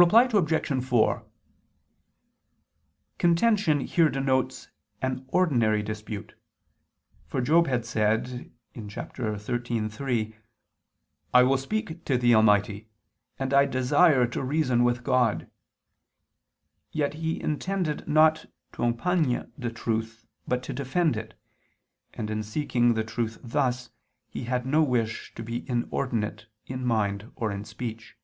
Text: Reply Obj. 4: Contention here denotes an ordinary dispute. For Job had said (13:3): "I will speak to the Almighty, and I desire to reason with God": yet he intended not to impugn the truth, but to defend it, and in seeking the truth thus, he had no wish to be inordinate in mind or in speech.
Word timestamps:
Reply 0.00 0.22
Obj. 0.32 0.82
4: 0.82 1.26
Contention 3.18 3.80
here 3.80 4.08
denotes 4.08 4.68
an 5.02 5.26
ordinary 5.28 5.82
dispute. 5.82 6.34
For 7.26 7.42
Job 7.42 7.66
had 7.66 7.84
said 7.84 8.50
(13:3): 8.74 10.36
"I 11.34 11.42
will 11.42 11.58
speak 11.58 12.02
to 12.06 12.16
the 12.16 12.34
Almighty, 12.34 12.88
and 13.38 13.52
I 13.52 13.66
desire 13.66 14.26
to 14.28 14.42
reason 14.42 14.84
with 14.84 15.04
God": 15.04 15.50
yet 16.92 17.12
he 17.12 17.38
intended 17.38 18.08
not 18.08 18.46
to 18.72 18.82
impugn 18.84 19.52
the 19.58 19.70
truth, 19.70 20.24
but 20.48 20.62
to 20.62 20.72
defend 20.72 21.14
it, 21.18 21.38
and 22.14 22.30
in 22.30 22.42
seeking 22.42 22.94
the 22.94 23.04
truth 23.04 23.36
thus, 23.44 23.90
he 24.30 24.44
had 24.44 24.64
no 24.64 24.82
wish 24.82 25.34
to 25.34 25.42
be 25.42 25.68
inordinate 25.68 26.46
in 26.64 26.86
mind 26.86 27.30
or 27.36 27.52
in 27.52 27.66
speech. 27.66 28.16